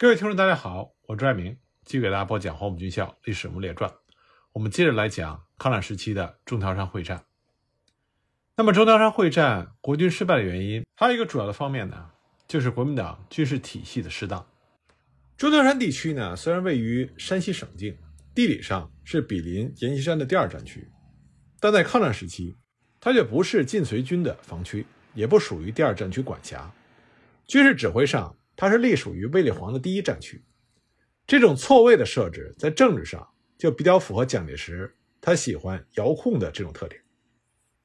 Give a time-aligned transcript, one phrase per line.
[0.00, 3.90] 各位听众，大家好，我朱爱明，继续给大家播讲《黄埔军校历史人物列传》。
[4.52, 7.24] 我们接着来讲抗战时期的中条山会战。
[8.54, 12.10] 那么，中条山会战国军失败的原因，还有一个主要的方面呢，
[12.46, 14.46] 就是国民党军事体系的失当。
[15.36, 17.98] 中条山地区呢，虽然位于山西省境，
[18.32, 20.88] 地理上是比邻阎锡山的第二战区，
[21.58, 22.56] 但在抗战时期，
[23.00, 26.72] 它却不是晋绥军的防区，也不属于第二战区管辖。
[27.48, 30.42] 军事指挥上，它是隶属于卫立煌的第一战区。
[31.28, 33.24] 这种错位的设置，在政治上
[33.56, 37.00] 就比较符合蒋介石他喜欢遥控的这种特点，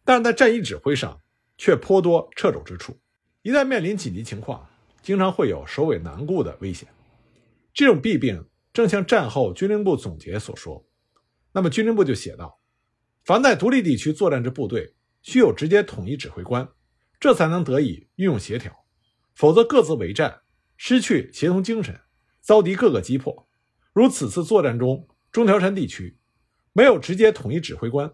[0.03, 1.21] 但是在战役指挥上
[1.59, 2.99] 却颇多掣肘之处。
[3.43, 4.67] 一旦面临紧急情况，
[5.03, 6.89] 经常会有首尾难顾的危险。
[7.71, 10.83] 这种弊病正像战后军令部总结所说，
[11.51, 12.59] 那么军令部就写道：
[13.23, 16.67] 凡在独立地区作战之部队，须有直接统一指挥官，
[17.19, 18.73] 这才能得以运用协调。
[19.35, 20.41] 否则各自为战，
[20.77, 21.99] 失去协同精神，
[22.41, 23.47] 遭敌各个击破。
[23.93, 26.17] 如此次作战中，中条山地区
[26.73, 28.11] 没有直接统一指挥官，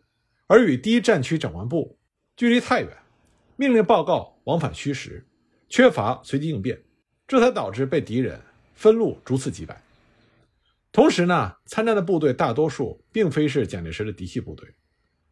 [0.48, 1.98] 而与第一战区长官部
[2.36, 2.98] 距离太远，
[3.56, 5.26] 命令报告往返虚实，
[5.70, 6.82] 缺乏随机应变，
[7.28, 8.40] 这才导致被敌人
[8.74, 9.82] 分路逐次击败。
[10.92, 14.68] 同时呢，参战的部队大多数并非是蒋介石的嫡系部队，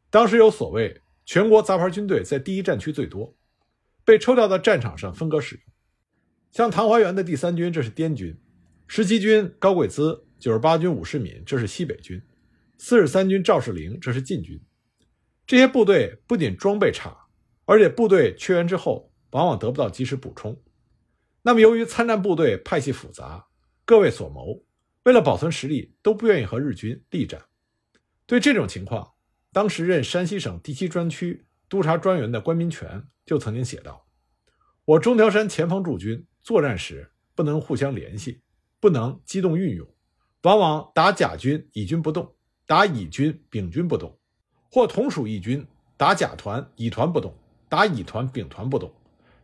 [0.10, 3.36] 当时有所谓全国杂牌军队在第一战区最多，
[4.06, 5.64] 被抽调到战场上分割使用。
[6.52, 8.34] 像唐华源的第三军，这是滇军；
[8.88, 12.20] 十七军高贵滋、九十八军武世敏，这是西北军；
[12.78, 14.60] 四十三军赵世灵，这是晋军。
[15.46, 17.16] 这些部队不仅装备差，
[17.66, 20.60] 而且部队缺员之后，往往得不到及时补充。
[21.44, 23.48] 那么，由于参战部队派系复杂，
[23.86, 24.64] 各为所谋，
[25.04, 27.42] 为了保存实力，都不愿意和日军力战。
[28.26, 29.14] 对这种情况，
[29.54, 34.08] 当时任山西省第七专区督察专员的关民权就曾经写道
[34.84, 38.40] ：“我中条山前方驻军。”作战时不能互相联系，
[38.80, 39.86] 不能机动运用，
[40.44, 42.34] 往往打甲军乙军不动，
[42.66, 44.18] 打乙军丙军不动，
[44.72, 45.68] 或同属一军
[45.98, 47.36] 打甲团乙团不动，
[47.68, 48.90] 打乙团丙团不动，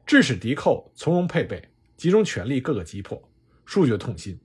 [0.06, 1.62] 致使敌寇从容配备，
[1.98, 3.22] 集中全力各个击破，
[3.66, 4.40] 数觉痛心。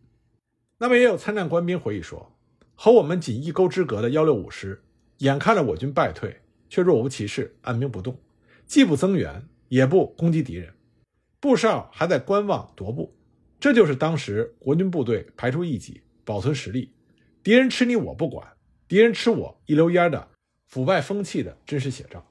[0.79, 2.37] 那么也有参战官兵回忆说，
[2.75, 4.83] 和我们仅一沟之隔的幺六五师，
[5.19, 6.37] 眼看着我军败退，
[6.69, 8.21] 却若无其事，按兵不动，
[8.67, 10.75] 既不增援，也不攻击敌人。
[11.41, 13.17] 布少还在观望踱步，
[13.61, 16.93] 这就是当时国军部队排除异己、保存实力，
[17.45, 18.47] 敌人吃你我不管，
[18.89, 20.29] 敌人吃我一溜烟的
[20.67, 22.27] 腐败风气的真实写照。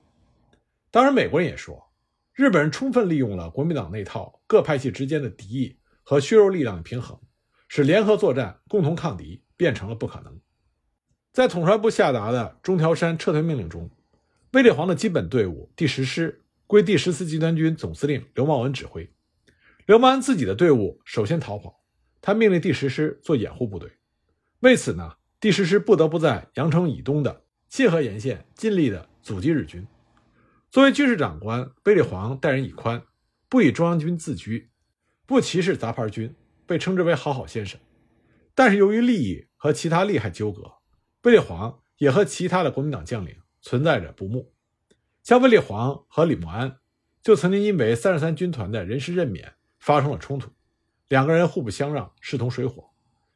[0.91, 1.91] 当然，美国人也说，
[2.33, 7.17] 日本人充分利用了国民党那套各派系之间的敌意和削弱力量的平衡，
[7.69, 10.37] 使联合作战、共同抗敌变成了不可能。
[11.31, 13.89] 在统帅部下达的中条山撤退命令中，
[14.51, 16.43] 卫立煌的基本队伍第十师。
[16.67, 19.09] 归第十四集团军总司令刘茂文指挥。
[19.85, 21.81] 刘茂文自己的队伍首先逃跑，
[22.19, 23.89] 他命令第十师做掩护部队。
[24.59, 29.87] 为此呢，第十师不得不在阳城以东的沁河沿线尽力的阻击日军。
[30.69, 33.01] 作为军事长官，贝利煌待人以宽，
[33.47, 34.69] 不以中央军自居，
[35.25, 36.35] 不歧视杂牌军，
[36.65, 37.79] 被称之为好好先生。
[38.53, 40.63] 但是由于利益和其他利害纠葛，
[41.21, 44.51] 贝利煌也和其他的国民党将领存在着不睦。
[45.27, 46.77] 像卫立煌和李默安，
[47.21, 50.49] 就曾经因为三十三军团的人事任免发生了冲突，
[51.09, 52.91] 两个人互不相让，势同水火。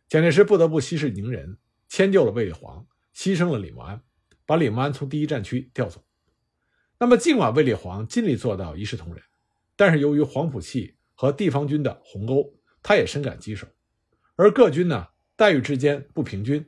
[0.08, 1.58] 蒋介石不得不息事宁人，
[1.90, 4.02] 迁就了卫立煌，牺牲了李默安，
[4.46, 6.02] 把李默安从第一战区调走。
[6.98, 9.22] 那么，尽管卫立煌尽力做到一视同仁，
[9.76, 13.68] 但是由于黄埔系和地方军的鸿沟，他也深感棘手。
[14.38, 16.66] 而各军呢，待遇之间不平均，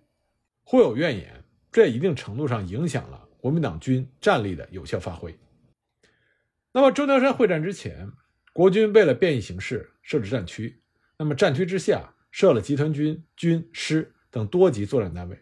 [0.66, 3.23] 互有怨言，这也一定程度上影响了。
[3.44, 5.38] 国民党军战力的有效发挥。
[6.72, 8.10] 那么，中条山会战之前，
[8.54, 10.82] 国军为了变异形势设置战区，
[11.18, 15.38] 那么战区之下设了集团军、军师等多级作战单位。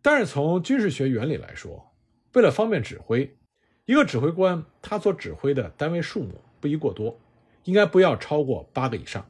[0.00, 1.92] 但是从军事学原理来说，
[2.34, 3.36] 为了方便指挥，
[3.84, 7.18] 一个指挥官他所指挥的单位数目不宜过多，
[7.64, 9.28] 应该不要超过八个以上。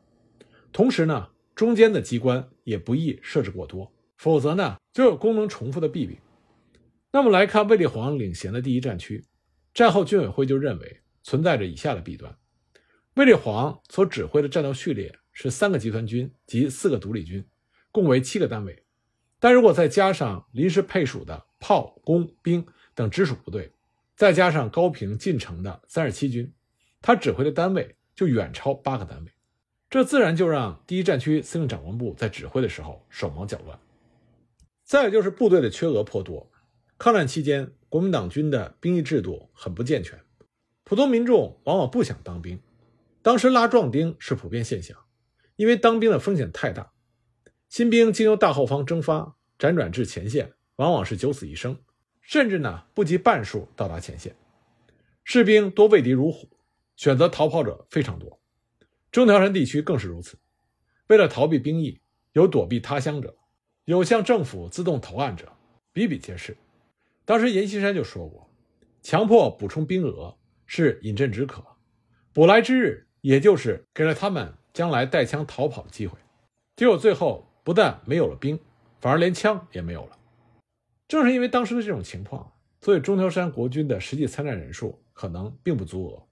[0.75, 6.19] 同时呢，中间的机关也不宜设置过多，否则呢就有功能重复的弊病。
[7.11, 9.25] 那么来看卫立煌领衔的第一战区，
[9.73, 12.37] 战后军委会就认为存在着以下的弊端：
[13.15, 17.43] 卫立煌所指挥的战斗序列是三个集团军及四个独立军，
[17.91, 18.85] 共为七个单位。
[19.41, 23.73] 但如果再加上临时配属的炮、工、兵等直属部队，
[24.15, 26.53] 再加上高平进城的三十七军，
[27.01, 29.33] 他指挥的单位就远超八个单位。
[29.89, 33.79] 这自然就让第一战区司令长官部在指挥的时候手忙脚乱。
[34.85, 36.51] 再就是部队的缺额颇多。
[36.99, 40.21] 抗战期间，国民党军的兵役制度很不健全，
[40.83, 42.61] 普通民众往往不想当兵。
[43.23, 44.99] 当时拉壮丁是普遍现象，
[45.55, 46.91] 因为当兵的风险太大，
[47.69, 51.79] 新兵经由大后方征发，辗转至前线，往往是九死一生，
[52.21, 54.35] 甚至呢不及半数到达前线。
[55.23, 56.51] 士兵多畏敌如虎，
[56.97, 58.41] 选择逃跑者非常多。
[59.13, 60.37] 中条山地区更是如此。
[61.07, 62.01] 为了逃避兵役，
[62.33, 63.37] 有躲避他乡者，
[63.85, 65.53] 有向政府自动投案者，
[65.93, 66.57] 比比皆是。
[67.29, 68.49] 当时阎锡山就说过
[69.05, 70.35] ：“强迫补充兵额
[70.65, 71.63] 是饮鸩止渴，
[72.33, 76.19] 补来之日，也就是给了他们将来带枪逃跑的机会。
[76.75, 78.59] 结果最后不但没有了兵，
[78.99, 80.19] 反而连枪也没有了。
[81.07, 86.27] 正是因为当时的这种情况，所以中条山国军的实际参战人数可能并不足额。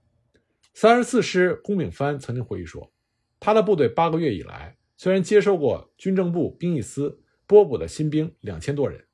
[0.72, 2.90] 三十四师龚炳藩曾经回忆说。”
[3.38, 9.05] 他的部队八个月以来，虽然接收过军政部兵役司拨补的新兵两千多人，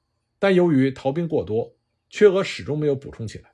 [0.43, 1.77] 但由于逃兵过多，
[2.11, 3.53] 缺额始终没有补充起来。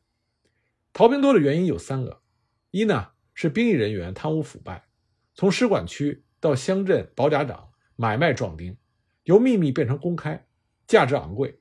[0.94, 2.22] 逃兵多的原因有三个：
[2.70, 4.86] 一呢是兵役人员贪污腐败，
[5.34, 8.74] 从师管区到乡镇保甲长买卖壮丁，
[9.24, 10.46] 由秘密变成公开，
[10.86, 11.60] 价值昂贵。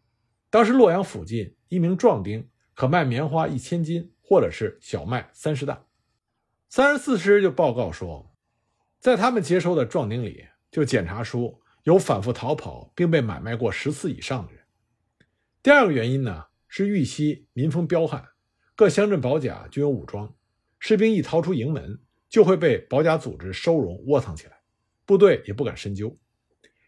[0.50, 5.86] 当时洛阳附近一名壮丁可卖棉花一千斤，或者是小麦三十担。
[6.70, 8.34] 三十四师就报告说。
[9.02, 14.57] 在他们接收的壮丁里，就检查出有反复逃跑并被买卖过十次以上的人。
[15.68, 18.26] 第二个原因呢，是豫西民风彪悍，
[18.74, 20.34] 各乡镇保甲均有武装，
[20.80, 22.00] 士兵一逃出营门，
[22.30, 24.62] 就会被保甲组织收容窝藏起来，
[25.06, 26.18] 部队也不敢深究。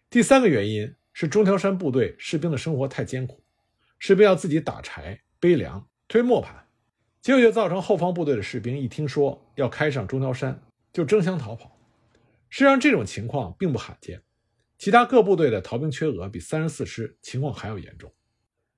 [0.09, 3.43] 第三个原因是中条山部队士兵的生活太艰苦，
[3.99, 6.65] 士兵要自己打柴、背粮、推磨盘，
[7.21, 10.57] 结果就造成后方部队的士兵一听说要开上中条山，
[10.93, 11.77] 就争相逃跑。
[12.47, 14.23] 实际上，这种情况并不罕见。
[14.77, 18.09] 其他各部队的逃兵缺额比三十四师情况还要严重。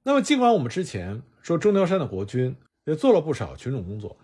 [0.04, 2.56] 那么，尽管我们之前说中条山的国军
[2.86, 4.18] 也做了不少群众工作，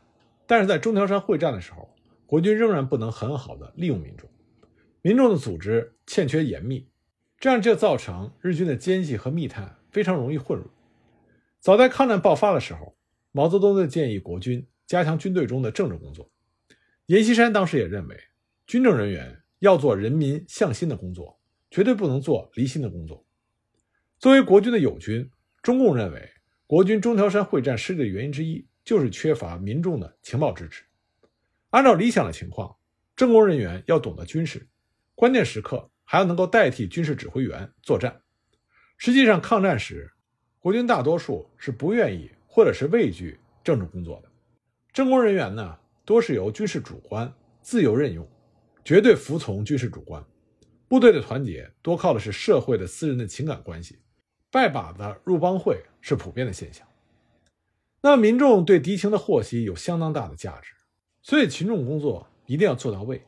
[0.45, 1.93] 但是在中条山会战的时候，
[2.25, 4.29] 国军仍然不能很好的利用民众，
[5.01, 6.87] 民众的组织欠缺严密，
[7.39, 10.65] 这样就造成日军的奸细和密探非常容易混入。
[11.59, 12.95] 早在抗战爆发的时候，
[13.31, 16.29] 毛泽东就建议国军加强军队中的政治工作。
[17.07, 18.17] 阎锡山当时也认为。
[18.65, 21.39] 军政人员要做人民向心的工作，
[21.71, 23.25] 绝对不能做离心的工作。
[24.19, 25.31] 作为国军的友军，
[25.67, 26.29] 中共认为
[26.65, 30.85] 国军中条山会战失利的原因之一就是缺乏民众的情报支持。
[31.71, 32.73] 按照理想的情况，
[33.17, 34.65] 政工人员要懂得军事，
[35.13, 38.21] 关键时刻还要能够代替军事指挥员作战。
[38.97, 40.09] 实际上，抗战时，
[40.57, 44.31] 国军大多数是不愿意或者是畏惧政治工作的。
[44.93, 47.29] 政工人员呢，多是由军事主官
[47.61, 48.25] 自由任用。
[48.85, 50.23] 绝对服从军事主官，
[50.87, 53.99] 部队的团结多靠的是社会的私人的情感关系，
[54.57, 56.87] 拜把子入帮会是普遍的现象。
[58.01, 60.71] 那民众对敌情的获悉有相当大的价值，
[61.21, 63.23] 所以群众工作一定要做到位。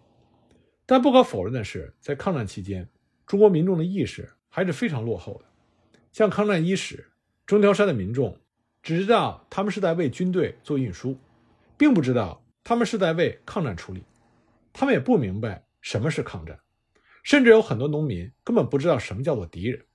[0.88, 2.90] 但不可否认的是，在抗战期间，
[3.28, 5.46] 中国民众的意识还是非常落后的。
[6.12, 7.12] 像抗战伊始，
[7.46, 8.36] 中条山的民众
[8.82, 11.16] 只知道他们是在为军队做运输，
[11.78, 14.04] 并不知道他们是在为抗战出力。
[14.74, 16.60] 他们也不明白什么是抗战，
[17.22, 19.86] 甚至有很多农民根本不知道什么叫做敌人。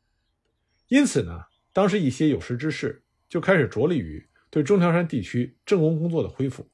[0.95, 6.71] 因此呢，当时一些有识之士就开始着力于对中条山地区政工工作的恢复。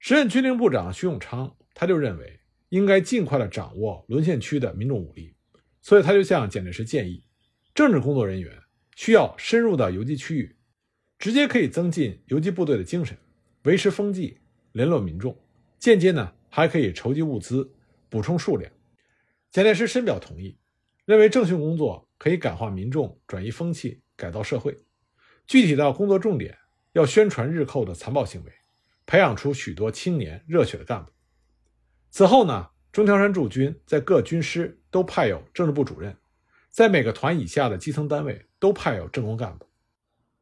[0.00, 2.40] 时任军令部长徐永昌他就认为
[2.70, 5.32] 应该尽快的掌握沦陷区的民众武力，
[5.80, 7.22] 所以他就向蒋介石建议，
[7.72, 8.52] 政治工作人员
[8.96, 10.56] 需要深入到游击区域，
[11.16, 13.16] 直接可以增进游击部队的精神，
[13.62, 14.38] 维持风纪，
[14.72, 15.38] 联络民众，
[15.78, 16.32] 间接呢。
[16.50, 17.72] 还可以筹集物资，
[18.08, 18.70] 补充数量。
[19.50, 20.56] 蒋介石深表同意，
[21.06, 24.74] 认为政训工作可以感化民众，转移风气，改造社会。
[25.46, 26.56] 具体到工作重点，
[26.92, 28.52] 要宣传日寇的残暴行为，
[29.04, 31.10] 培养出许多青年热血的干部。
[32.10, 36.16] 此后呢，中条山驻军在各军师都派有政治部主任，
[36.70, 39.66] 在每个团以下的基层单位都派有政工干部。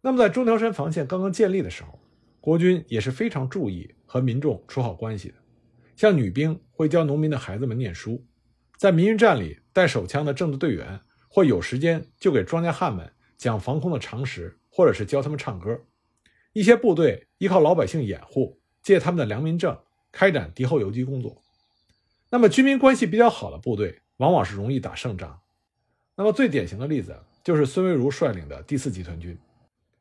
[0.00, 1.98] 那么，在中条山防线刚刚建立的时候，
[2.40, 5.34] 国军也是非常注意和民众处好关系的。
[5.96, 8.24] 像女兵会教农民的孩子们念书，
[8.82, 10.98] 在民运站里带手枪的政治队员，
[11.28, 15.80] 或有时间就给庄稼汉们讲防空的常识，或者是教他们唱歌。
[16.52, 19.78] 一些部队依靠老百姓掩护，借他们的良民证
[20.10, 21.40] 开展敌后游击工作。
[22.28, 25.38] 那么军民关系比较好的部队，往往是容易打胜仗。
[26.16, 29.38] 那么最典型的例子就是孙蔚如率领的第四集团军，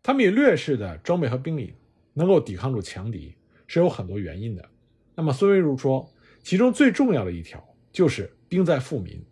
[0.01, 1.75] 他们以劣势的装备和兵力，
[2.15, 3.35] 能够抵抗住强敌，
[3.67, 4.69] 是有很多原因的。
[5.13, 6.11] 那么孙蔚如说，
[6.41, 9.25] 其中最重要的一条就是兵在富民。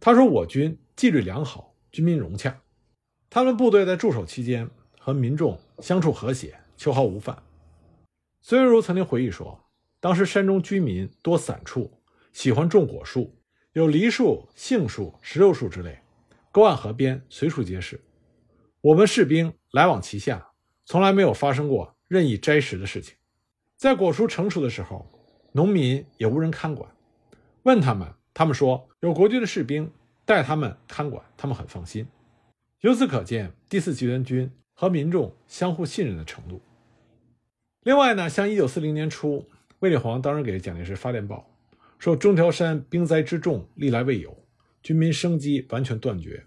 [0.00, 2.60] 他说，我军纪律良好，军民融洽，
[3.30, 7.40] 他们部队在驻守期间和民众相处和谐，秋毫无犯。
[8.42, 9.64] 孙如曾经回忆说，
[10.00, 13.32] 当时山中居民多散处，喜欢种果树，
[13.74, 16.00] 有梨树、杏树、石榴树之类，
[16.50, 18.00] 沟岸河边随处皆是。
[18.80, 20.48] 我们士兵来往其下，
[20.84, 23.14] 从来没有发生过任意摘食的事情。
[23.76, 25.08] 在果树成熟的时候，
[25.52, 26.90] 农民也无人看管。
[27.62, 29.90] 问他们，他们说有国军的士兵
[30.24, 32.06] 带他们看管，他们很放心。
[32.82, 36.62] 由此可见，第四集团军和民众相互信任的程度。
[37.82, 39.48] 另外呢，像一九四零年初，
[39.80, 41.50] 卫立煌当时给蒋介石发电报，
[41.98, 44.46] 说中条山兵灾之重，历来未有，
[44.84, 46.46] 军民生机完全断绝，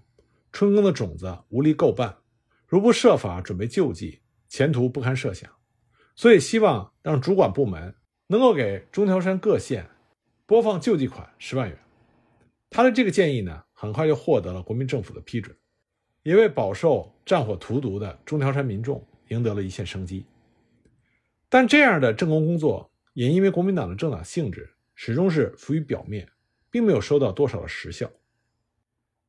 [0.53, 2.19] 春耕的种子无力购办，
[2.67, 5.51] 如不设法准备救济，前途不堪设想。
[6.15, 7.93] 所以希望让主管部门
[8.27, 9.89] 能够给中条山各县
[10.51, 11.79] 播放救济款十万元。
[12.69, 15.55] 他的这个建议呢，很快就获得了国民政府的批准。
[16.23, 20.25] 也为饱受战火荼毒的中条山民众赢得了一线生机，
[21.47, 26.27] 但这样的政工工作也因为国民党的政党性质始终是浮于表面，
[26.69, 28.11] 并没有收到多少的实效。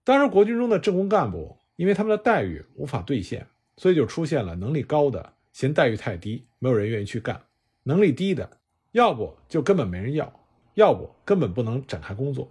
[0.02, 7.36] 当时国军中的政工干部因为他们的待遇无法兑现，所以就出现了能力高的嫌待遇太低，没有人愿意去干；
[7.84, 8.58] 能力低的，
[8.90, 10.40] 要不就根本没人要，
[10.74, 12.50] 要不根本不能展开工作。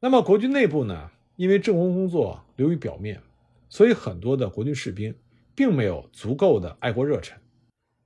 [0.00, 3.22] 那么国军内部呢，因为政工工作流于表面。
[3.68, 5.14] 所以，很多的国军士兵
[5.54, 7.38] 并没有足够的爱国热忱，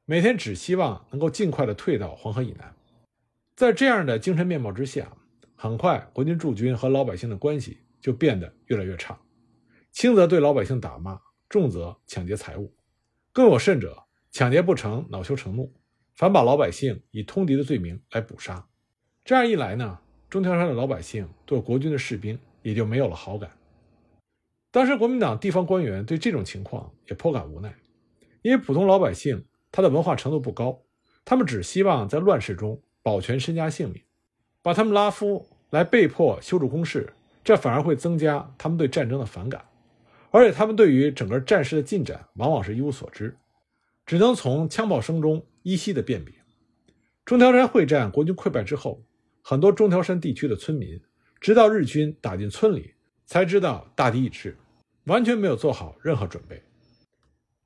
[0.04, 2.72] 每天只希望能够尽快的退到黄河以南。
[3.56, 5.10] 在这样的精神面貌之下，
[5.56, 9.18] 很快国军驻军和老百姓的关系就变得越来越差，
[9.90, 12.72] 轻则对老百姓打骂，重则抢劫财物，
[13.32, 15.74] 更有甚者，抢劫不成恼羞成怒，
[16.14, 18.68] 反把老百姓以通敌的罪名来捕杀。
[19.26, 19.98] 这样一来呢，
[20.30, 23.50] 中条山的老百姓对国军的士兵也就没有了好感。
[24.70, 27.74] 当时国民党地方官员对这种情况也颇感无奈，
[28.42, 30.80] 因为普通老百姓他的文化程度不高，
[31.24, 34.00] 他们只希望在乱世中保全身家性命，
[34.62, 39.64] 把他们拉夫来被迫修筑工事，这反而会增加他们对战争的反感，
[40.30, 43.36] 而且他们对于整个战事的进展往往是一无所知，
[44.06, 46.32] 只能从枪炮声中依稀的辨别。
[47.24, 49.02] 中条山会战，国军溃败之后，
[49.48, 51.00] 很多中条山地区的村民，
[51.40, 52.94] 直到日军打进村里，
[53.26, 54.56] 才知道大敌已至。
[55.04, 56.60] 完全没有做好任何准备。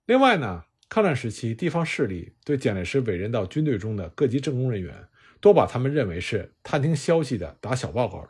[0.05, 4.95] 另外呢，抗战时期，地方势力对蒋介石委任到军队中的各级政工人员，
[5.41, 8.29] 都把他们认为是探听消息的、打小报告的，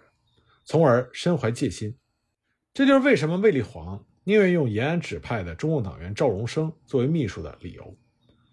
[0.64, 1.97] 从而身怀戒心。
[2.73, 7.99] 这就是为什么卫立煌宁愿用延安指派的中共党员赵荣生作为秘书的理由。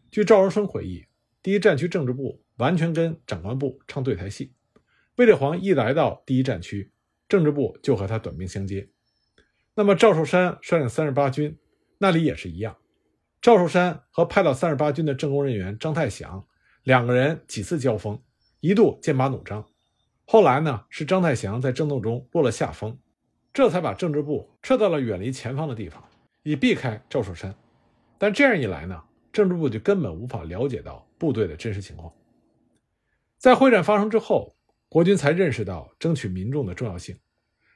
[0.10, 1.06] 据赵荣生回忆，
[1.44, 4.54] 第一战区政治部完全跟长官部唱对台戏，
[5.18, 6.92] 卫立煌一来到第一战区，
[7.28, 8.88] 政治部就和他短兵相接。
[9.74, 11.58] 那么赵寿山率领三十八军，
[11.98, 12.78] 那里也是一样。
[13.42, 16.46] 赵寿山和派到三十八军的政工人员张太祥
[16.84, 18.22] 两个人几次交锋，
[18.60, 19.66] 一度剑拔弩张。
[20.26, 23.00] 后来呢，是张太祥在争斗中落了下风，
[23.52, 26.04] 这才把政治部撤到了远离前方的地方，
[26.44, 27.56] 以避开赵寿山。
[28.20, 29.02] 但这样一来呢，
[29.34, 32.14] 政治部就根本无法了解到部队的真实情况。
[33.38, 34.57] 在会战发生之后，
[34.90, 37.18] 国军才认识到争取民众的重要性。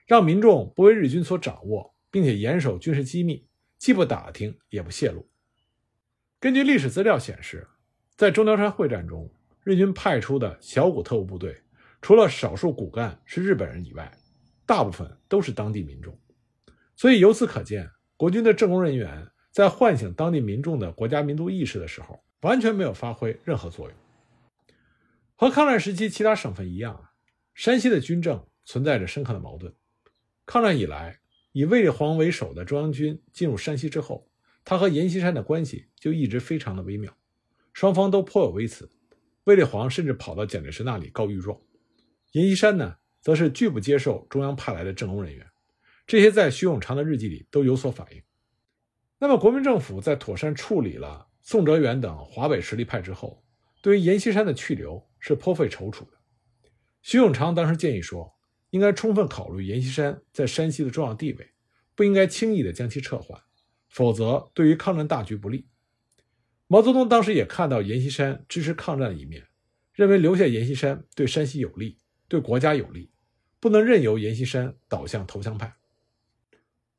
[0.08, 5.26] 让民众不为日军所掌握，并且严守军事机密，既不打听也不泄露。
[6.40, 7.66] 根据历史资料显示，
[8.18, 9.32] 在中条山会战中，
[9.64, 11.62] 日军派出的小股特务部队，
[12.02, 14.12] 除了少数骨干是日本人以外，
[14.66, 16.20] 大部分都是当地民众。
[16.98, 23.96] 所以由此可见，国军的政工人员在唤醒当地民众的国家民族意识的时候，完全没有发挥任何作用。
[25.42, 27.10] 和抗战时期其他省份一样，
[27.56, 29.74] 山西的军政存在着深刻的矛盾。
[30.46, 31.20] 抗战以来，
[31.52, 34.30] 以卫立煌为首的中央军进入山西之后，
[34.64, 37.12] 他和阎锡山的关系就一直非常的微妙，
[37.74, 38.88] 双方都颇有微词。
[39.46, 41.60] 卫立煌甚至跑到蒋介石那里告御状，
[42.34, 45.48] 阎锡山呢，则是拒不接受中央派来的政工人员。
[46.06, 48.22] 这些在徐永长的日记里都有所反映。
[49.18, 53.44] 那么，国民政府在妥善处理了宋哲元等华北实力派之后，
[53.82, 56.20] 对于阎锡山的去留是颇费踌躇的。
[57.02, 58.38] 徐永长当时建议说。
[58.72, 61.52] 应该充分考虑阎锡山在山西的重要地位，
[61.94, 63.38] 不应该轻易的将其撤换，
[63.90, 65.68] 否则对于抗战大局不利。
[66.68, 69.46] 毛泽东当时也看到阎锡山支持抗战的一面，
[69.94, 71.98] 认为留下阎锡山对山西有利，
[72.30, 73.12] 对国家有利，
[73.60, 75.76] 不能任由阎锡山倒向投降派。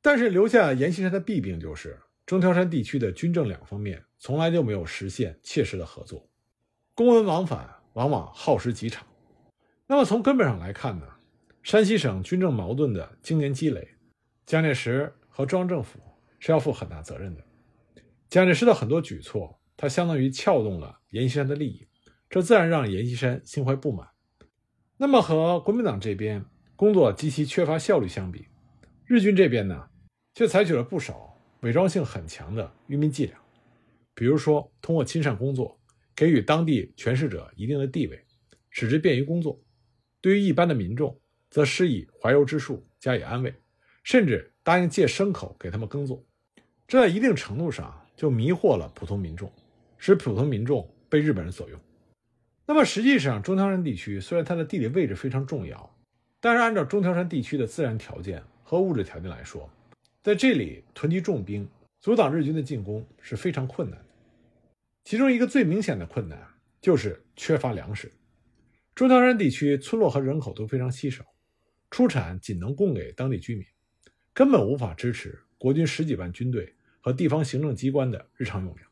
[0.02, 6.28] 但是留下阎锡山的弊病就是中条山地区的军政两方面从来就没有实现切实的合作，
[6.94, 9.06] 公文往返往往耗时极长。
[9.86, 11.06] 那么从根本上来看呢？
[11.62, 13.86] 山西省军政矛盾的经年积累，
[14.44, 16.00] 蒋介石和中央政府
[16.40, 17.44] 是要负很大责任的。
[18.28, 21.86] 蒋介石的很多举措，他相当于撬动了阎锡山的利益，
[22.28, 24.08] 这自然让阎锡山心怀不满。
[24.96, 26.44] 那么和国民党这边，
[26.74, 28.48] 工作极其缺乏效率相比，
[29.04, 29.88] 日军这边呢，
[30.34, 33.36] 却采取了不少伪装性很强的愚民伎俩，
[34.14, 35.78] 比如说通过亲善工作
[36.14, 38.20] 给予当地权势者一定的地位，
[38.70, 39.58] 使之便于工作；
[40.20, 41.18] 对于一般的民众，
[41.50, 43.54] 则施以怀柔之术加以安慰，
[44.02, 46.24] 甚至答应借牲口给他们耕作。
[46.86, 49.50] 这在一定程度上就迷惑了普通民众，
[49.96, 51.80] 使普通民众被日本人所用。
[52.66, 55.96] 那么实际上，中条山地区虽然它的地理位置非常重要，
[56.40, 59.68] 但是按照中条山地区的自然条件和物质条件来说，
[60.22, 61.68] 在这里囤积重兵，
[62.00, 64.11] 阻挡日军的进攻是非常困难的。
[65.04, 66.38] 其中一个最明显的困难
[66.80, 68.12] 就是缺乏粮食。
[68.94, 71.24] 中条山地区村落和人口都非常稀少，
[71.90, 73.66] 出产仅能供给当地居民，
[74.32, 78.88] 根本无法支持国军十几万军队和地方行政机关的日常用粮。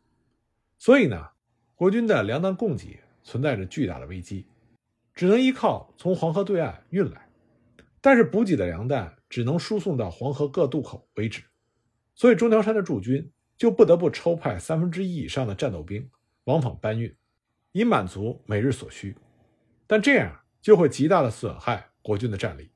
[0.79, 1.29] 所以呢，
[1.75, 3.00] 国军的粮弹供给。
[3.23, 4.47] 存在着巨大的危机，
[5.14, 7.29] 只能依靠从黄河对岸运来，
[8.00, 11.43] 但是补给的粮弹只能输送到黄河各渡口为止，
[12.14, 16.09] 所以中条山的驻军就不得不抽派三分之一以上的战斗兵
[16.45, 17.14] 往返搬运，
[17.73, 19.14] 以满足每日所需，
[19.87, 22.71] 但这样就会极大的损害国军的战力。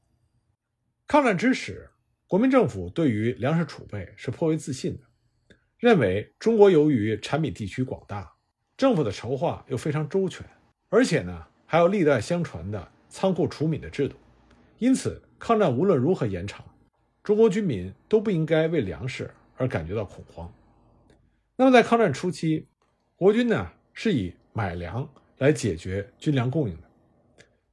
[1.07, 1.89] 抗战之时，
[2.27, 8.35] 国民政府对于粮食储备是颇为自信的，认为中国由于产米地区广大。
[8.77, 10.45] 政府的筹划又非常周全，
[10.91, 14.17] 而且呢还有历代相传的仓库储米的制度，
[14.77, 16.63] 因此抗战无论如何延长，
[17.23, 20.53] 中国军民都不应该为粮食而感觉到恐慌。
[21.57, 22.67] 那么在抗战初期，
[23.17, 25.09] 国军呢是以买粮
[25.39, 26.91] 来解决军粮供应的，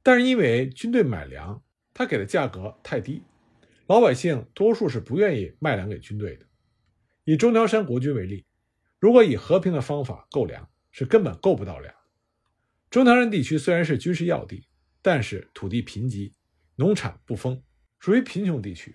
[0.02, 1.62] 但是因为军队买粮，
[1.92, 3.22] 他给的价格太低，
[3.86, 6.46] 老百姓多数是不愿意卖粮给军队的。
[7.24, 8.44] 以中条山国军为例，
[8.98, 11.92] 如果以和平的方法购粮，是根本购不到粮。
[12.88, 14.68] 中条山地区虽然是军事要地，
[15.00, 16.32] 但是土地贫瘠，
[16.76, 17.62] 农产不丰，
[17.98, 18.94] 属于贫穷地区。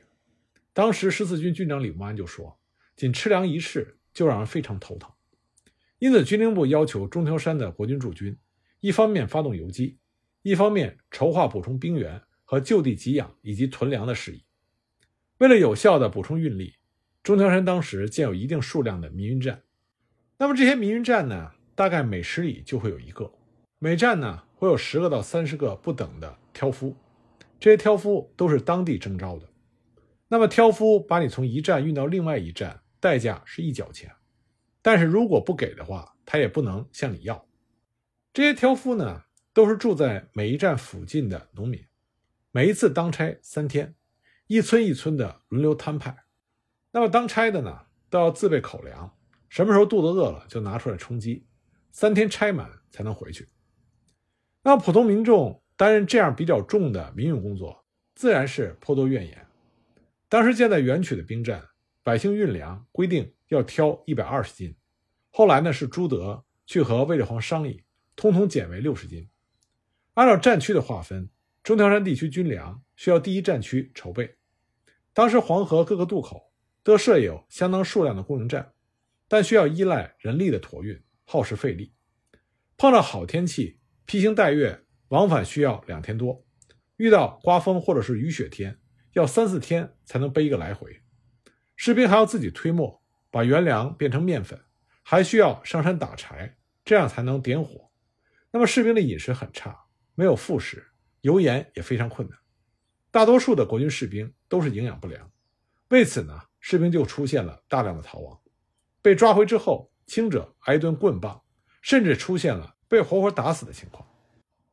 [0.72, 2.60] 当时十四军军长李默安就说
[2.96, 5.12] ：“仅吃粮一事就让人非常头疼。”
[6.00, 8.36] 因此，军令部要求中条山的国军驻军，
[8.80, 10.00] 一方面发动游击，
[10.42, 14.44] 一方面筹划补充兵员和就地给养以及囤粮的事宜。
[15.38, 16.74] 为了有效的补充运力，
[17.22, 19.62] 中条山当时建有一定数量的民运站。
[20.40, 21.51] 那么这些民运站呢？
[21.75, 23.32] 大概每十里就会有一个，
[23.77, 26.96] 每站呢会有十个到三十个不等的挑夫，
[27.60, 29.48] 这些挑夫都是当地征召的。
[30.27, 34.12] 那么挑夫把你从一站运到另外一站，代价是一角钱，
[34.81, 37.48] 但是如果不给的话，他也不能向你要。
[38.33, 41.86] 这些挑夫呢都是住在每一站附近的农民，
[42.51, 43.96] 每一次当差三天，
[44.48, 46.16] 一村一村的轮流摊派。
[46.92, 49.16] 那么当差的呢都要自备口粮，
[49.50, 51.46] 什么时候肚子饿了就拿出来充饥。
[51.92, 53.48] 三天拆满才能回去。
[54.62, 59.48] 那普通民众担任这样比较重的民用工作，自然是颇多怨言。
[60.29, 61.68] 当时建在原曲的兵站，
[62.07, 64.74] 百姓运粮规定要挑一百二十斤，
[65.29, 67.83] 后来呢是朱德去和卫立煌商议，
[68.15, 69.27] 通通减为六十斤。
[70.13, 71.29] 按照战区的划分，
[71.63, 74.37] 中条山地区军粮需要第一战区筹备。
[75.11, 78.72] 当时黄河各个渡口都设有相当数量的供应站，
[79.27, 81.03] 但需要依赖人力的驮运。
[81.25, 81.91] 耗时费力，
[82.77, 86.46] 碰到好天气，披星戴月往返需要两天多；
[86.96, 88.79] 遇到刮风或者是雨雪天，
[89.11, 91.01] 要三四天才能背一个来回。
[91.77, 94.59] 士兵还要自己推磨，把原粮变成面粉，
[95.01, 97.90] 还需要上山打柴，这样才能点火。
[98.51, 99.85] 那么士兵的饮食很差，
[100.16, 100.85] 没有副食，
[101.22, 102.37] 油盐也非常困难。
[103.09, 105.31] 大多数的国军士兵都是营养不良，
[105.87, 108.37] 为此呢，士兵就出现了大量的逃亡。
[109.01, 109.90] 被抓回之后。
[110.09, 111.44] 轻者挨一顿棍棒，
[111.81, 114.07] 甚至出现了被活活打死的情况。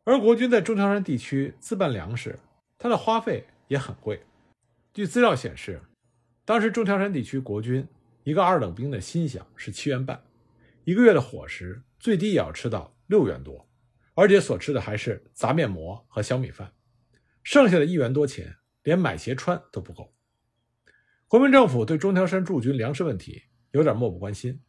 [0.05, 2.39] 而国军在中条山地区自办粮食，
[2.79, 4.23] 它的花费也很贵。
[4.93, 5.83] 据资料显示，
[6.45, 7.87] 当时中条山地区国军
[8.23, 10.23] 一个二等兵的薪饷是七元半，
[10.85, 13.67] 一个月的伙食最低也要吃到六元多，
[14.15, 16.73] 而且所吃的还是杂面馍和小米饭，
[17.43, 20.13] 剩下的一元多钱连买鞋穿都不够。
[21.27, 24.61] 国民政府对中条山驻军粮食问题有点漠不关心。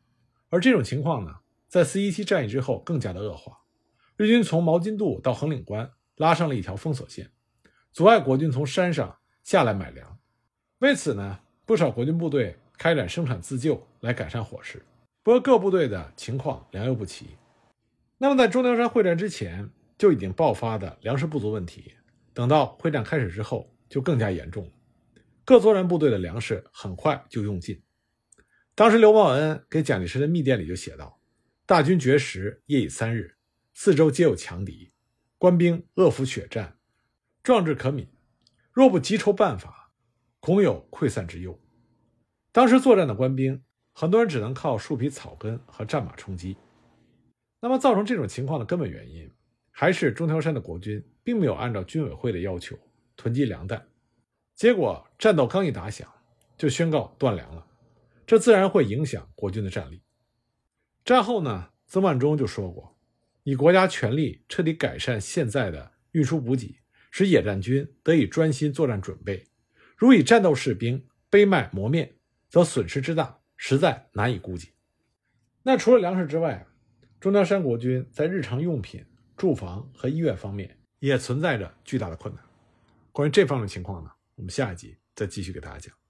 [0.49, 1.35] 而这种情况呢，
[1.67, 3.59] 在四一七战役之后更加的恶化。
[4.15, 7.29] 日军从毛巾渡到横岭关拉上了一条封锁线，
[7.91, 10.17] 阻碍国军从山上下来买粮。
[10.79, 14.81] 为此呢，不少国军部队开展生产自救来改善伙食。
[15.23, 17.25] 不过各部队的情况良莠不齐。
[18.17, 21.93] 那么在中条山会战之前就已经爆发的粮食不足问题，
[22.33, 24.71] 等到会战开始之后就更加严重了。
[25.43, 27.81] 各作战部队的粮食很快就用尽。
[28.75, 31.19] 当时刘茂恩给蒋介石的密电里就写道
[31.65, 33.35] ：“大军绝食，夜已三日，
[33.73, 34.91] 四周皆有强敌，
[35.37, 36.77] 官兵饿服血战，
[37.41, 38.07] 壮志可悯。
[38.71, 39.84] 若不急筹办法，
[40.45, 41.59] 恐有溃散之忧。
[42.51, 46.55] 当时作战的官兵，很多人只能靠树皮草根和战马充饥。
[47.59, 49.27] 那么，造成这种情况的根本原因，
[49.71, 52.77] 还是中条山的国军并没有按照军委会的要求
[53.15, 53.83] 囤积粮弹，
[54.53, 56.07] 结果战斗刚一打响，
[56.55, 57.65] 就宣告断粮了，
[58.27, 60.03] 这自然会影响国军的战力。
[61.03, 62.95] 战后呢，曾万钟就说过
[63.41, 66.77] ：“以国家全力彻底改善现在的运输补给，
[67.09, 69.43] 使野战军得以专心作战准备。
[69.95, 72.11] 如以战斗士兵背麦磨面。”
[72.47, 74.71] 则损失之大，实在难以估计。
[75.63, 76.65] 那除了粮食之外，
[77.19, 79.03] 中条山国军在日常用品、
[79.35, 82.41] 住房和医院方面也存在着巨大的困难。
[83.11, 86.04] 关于这方面情况呢，我们下一集再继续给大家讲。